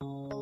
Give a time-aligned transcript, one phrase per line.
[0.00, 0.37] you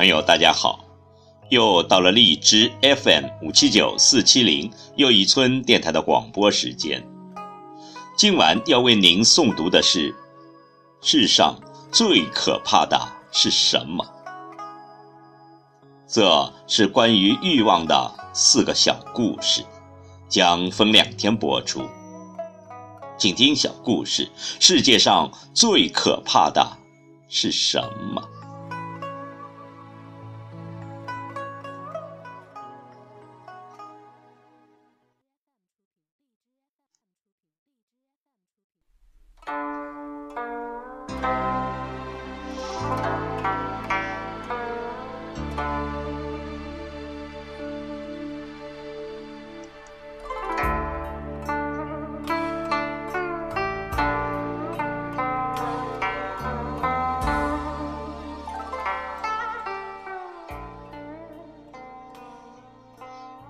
[0.00, 0.82] 朋友，大家好！
[1.50, 7.06] 又到了荔枝 FM 五七九四七零又一村电台的广播时间。
[8.16, 10.14] 今晚要为您诵读的是：
[11.02, 11.54] 世上
[11.92, 12.98] 最可怕的
[13.30, 14.02] 是什么？
[16.08, 19.62] 这是关于欲望的四个小故事，
[20.30, 21.86] 将分两天播出。
[23.18, 26.66] 请听小故事：世界上最可怕的
[27.28, 27.78] 是什
[28.14, 28.26] 么？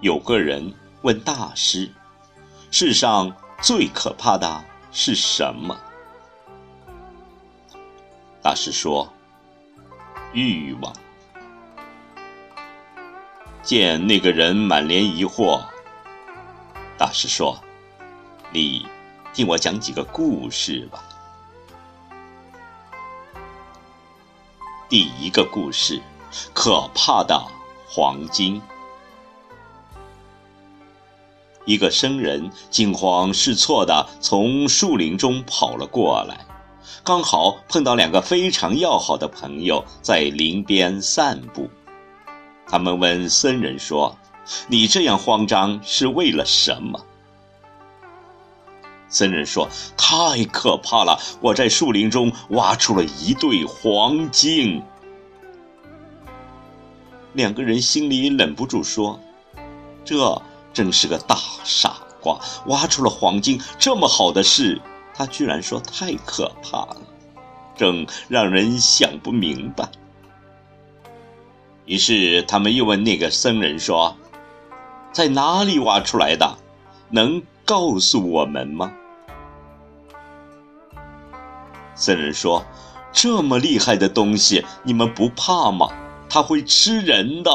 [0.00, 1.90] 有个人问大师
[2.72, 5.78] ：“世上最可怕的是什么？”
[8.42, 9.12] 大师说
[10.32, 10.94] ：“欲望。”
[13.62, 15.62] 见那个人满脸疑惑，
[16.96, 17.62] 大师说
[18.50, 18.86] ：“你
[19.34, 21.04] 听我讲几个故事吧。”
[24.88, 26.00] 第一个故事：
[26.54, 27.38] 可怕的
[27.86, 28.62] 黄金。
[31.66, 36.46] 一个僧人惊慌失措地从树林中跑了过来，
[37.04, 41.68] 刚好碰到两个非常要好的朋友在林边散步。
[42.66, 44.16] 他们问僧人说
[44.68, 47.04] ：“你这样慌张是为了什么？”
[49.08, 51.18] 僧人说：“太可怕了！
[51.40, 54.82] 我在树林中挖出了一对黄金。”
[57.34, 59.20] 两个人心里忍不住说
[60.04, 60.40] ：“这……”
[60.72, 64.80] 真是个大傻瓜，挖出了黄金这么好的事，
[65.14, 66.96] 他居然说太可怕了，
[67.76, 69.88] 真让人想不明白。
[71.86, 74.16] 于是他们又问那个僧人说
[75.12, 76.56] ：“在哪里挖出来的？
[77.08, 78.92] 能告诉我们吗？”
[81.96, 82.64] 僧人说
[83.12, 85.88] ：“这么厉害的东西，你们不怕吗？
[86.28, 87.50] 他会吃人的。”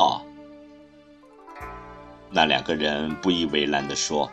[2.36, 4.30] 那两个人不以为然地说：“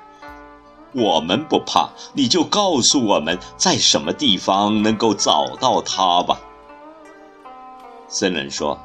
[0.90, 6.40] 我们不怕，你就告诉我们在什么地方能够找到他吧。”
[8.10, 8.76] 僧人说：“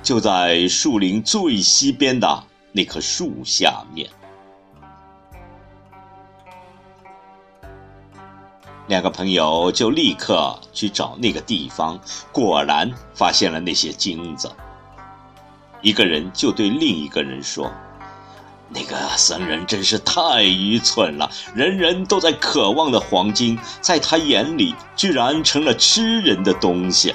[0.00, 4.08] 就在树林最西边的那棵树下面。”
[8.86, 11.98] 两个朋友就立刻去找那个地方，
[12.30, 14.52] 果然发现了那些金子。
[15.80, 17.68] 一个人就对另一个人说。
[18.74, 27.14] 那个僧人真是太愚蠢了，人人都在渴望的黄金，在他眼里居然成了吃人的东西。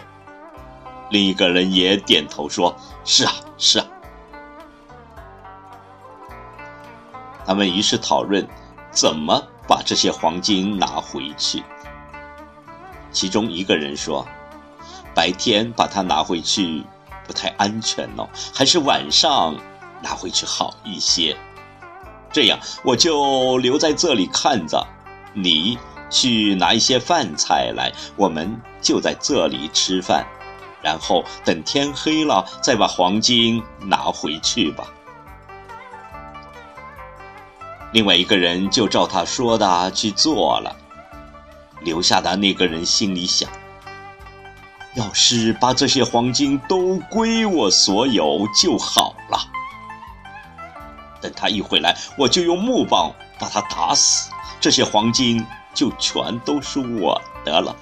[1.10, 3.88] 另一个人也点头说：“是啊，是啊。”
[7.44, 8.48] 他们于是讨论
[8.92, 11.64] 怎么把这些黄金拿回去。
[13.12, 14.28] 其中一个人说
[15.16, 16.84] ：“白天把它拿回去
[17.26, 19.56] 不太安全哦，还是晚上
[20.04, 21.36] 拿回去好一些。”
[22.32, 24.86] 这样，我就留在这里看着，
[25.34, 25.78] 你
[26.10, 30.26] 去拿一些饭菜来，我们就在这里吃饭，
[30.82, 34.86] 然后等天黑了再把黄金拿回去吧。
[37.94, 40.76] 另外一个人就照他说的去做了，
[41.82, 43.50] 留下的那个人心里想：
[44.96, 49.40] 要是把这些黄金都归我所有就好了。
[51.22, 57.76] 等他一回来，我就用木棒把他打死，这些黄金就全都是我的了。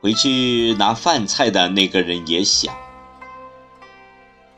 [0.00, 2.76] 回去拿饭菜的那个人也想：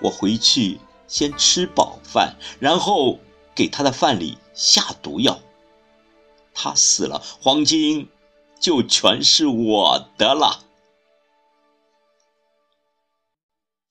[0.00, 3.18] 我回去先吃饱饭，然后
[3.54, 5.38] 给他的饭里下毒药，
[6.52, 8.10] 他死了，黄金
[8.60, 10.64] 就全是我的了。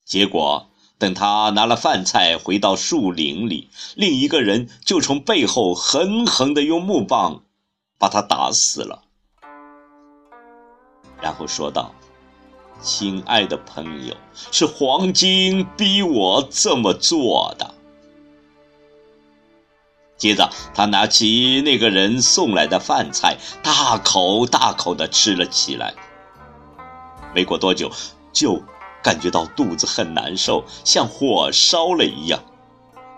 [0.04, 0.67] 结果
[0.98, 7.42] 等他拿了饭菜回到树林里，另一个人就从背后狠狠地用木棒
[7.98, 9.02] 把他打死了，
[11.20, 11.94] 然后说道
[12.82, 14.16] ：“亲爱的朋友，
[14.50, 17.74] 是黄金逼我这么做的。”
[20.18, 25.94] 接着，他拿起那个人送来的饭菜，大口大口地吃了起来。
[27.32, 27.92] 没过多久，
[28.32, 28.60] 就
[29.02, 32.42] 感觉到肚子很难受，像火烧了一样。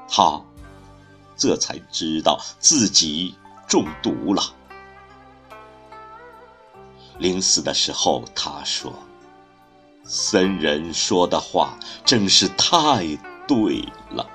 [0.08, 0.40] 他
[1.36, 3.34] 这才知道自己
[3.66, 4.42] 中毒了。
[7.18, 8.92] 临死的时候，他说
[10.04, 13.04] ：“僧人说的话真是太
[13.46, 14.26] 对了。”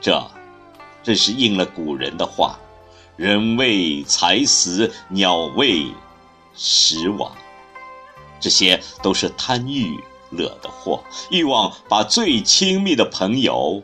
[0.00, 0.30] 这，
[1.02, 2.58] 正是应了古人的话
[3.16, 5.92] ：“人为财死，鸟为
[6.54, 7.32] 食亡。”
[8.40, 9.98] 这些都是贪欲
[10.30, 13.82] 惹的祸，欲望把最亲密的朋友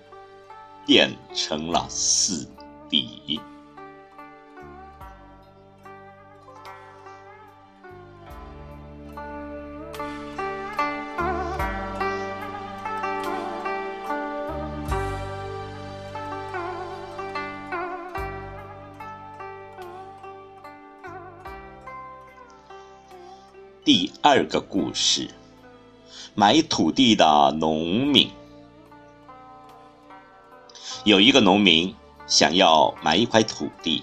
[0.86, 2.48] 变成了死
[2.88, 3.40] 敌。
[23.84, 25.28] 第二个故事：
[26.34, 28.30] 买土地的农民。
[31.04, 31.94] 有一个农民
[32.26, 34.02] 想要买一块土地，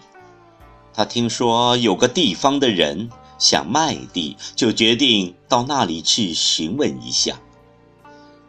[0.93, 7.39] 他听说有个地方的人想卖地，就决定到那里去询问一下。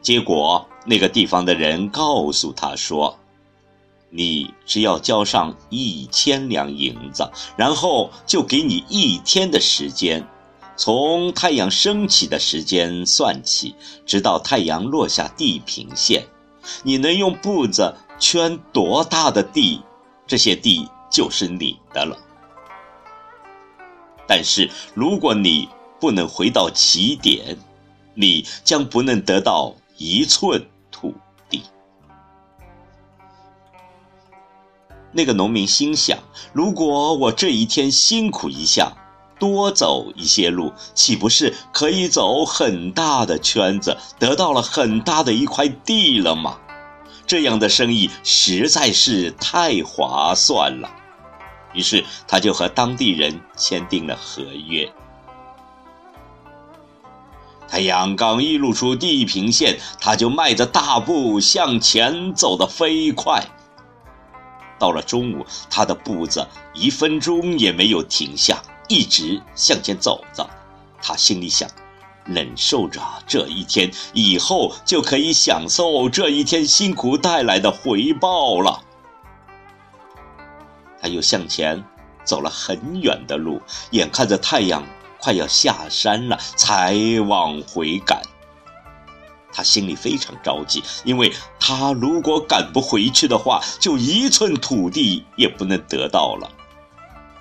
[0.02, 3.18] 结果，那个地方的人告诉他说
[4.12, 10.28] ：“你只要交上一千两银子，然后就给你一天的时间。”
[10.84, 16.26] 从太阳升起的时间算起，直到太阳落下地平线，
[16.82, 19.80] 你能用步子圈多大的地，
[20.26, 22.18] 这些地就是你的了。
[24.26, 25.68] 但是如果你
[26.00, 27.56] 不能回到起点，
[28.14, 31.14] 你将不能得到一寸土
[31.48, 31.62] 地。
[35.12, 36.18] 那个农民心想：
[36.52, 38.96] 如果我这一天辛苦一下。
[39.42, 46.58] 多走一些路，岂不是可以走很大的圈子，得到了很大的一块地了吗？
[47.26, 50.88] 这样的生意实在是太划算了。
[51.72, 54.88] 于是他就和当地人签订了合约。
[57.66, 63.44] 太阳刚一露出地平线，他就迈着大步向前走得飞快。
[64.78, 68.62] 到了中午，他的步子一分钟也没有停下。
[68.92, 70.46] 一直向前走着，
[71.00, 71.66] 他心里想：
[72.26, 78.82] 忍受着这一天，以后就可以享受这一天辛苦带来的回报了。
[81.00, 81.82] 他又向前
[82.22, 83.62] 走了很远的路，
[83.92, 84.86] 眼看着太阳
[85.18, 86.94] 快要下山了，才
[87.26, 88.20] 往回赶。
[89.54, 96.50] 他心里非常着急，因为他如果赶不回去的话，就一寸土地也不能得到了。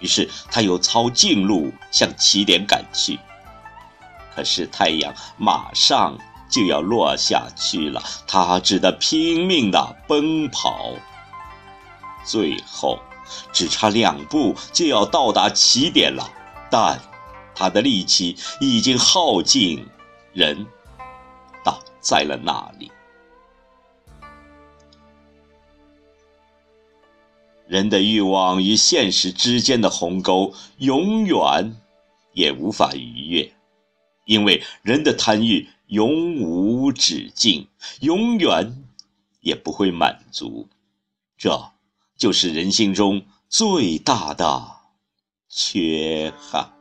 [0.02, 3.18] 于是他又抄近路向起点赶去，
[4.36, 6.18] 可是太阳马上
[6.50, 10.92] 就要落下去了，他只得拼命的奔跑。
[12.26, 13.00] 最后
[13.54, 16.30] 只差两步就要到达起点了，
[16.70, 17.00] 但
[17.56, 19.88] 他的力气已经耗尽，
[20.34, 20.68] 人
[21.64, 22.92] 倒在了那里。
[27.72, 31.74] 人的欲望与现实之间的鸿沟，永远
[32.34, 33.54] 也无法逾越，
[34.26, 37.70] 因为人的贪欲永无止境，
[38.02, 38.84] 永远
[39.40, 40.68] 也不会满足。
[41.38, 41.72] 这
[42.18, 44.70] 就是人性中最大的
[45.48, 46.81] 缺憾。